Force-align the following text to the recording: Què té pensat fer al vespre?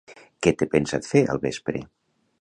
Què 0.45 0.53
té 0.61 0.67
pensat 0.71 1.11
fer 1.11 1.23
al 1.35 1.43
vespre? 1.47 1.87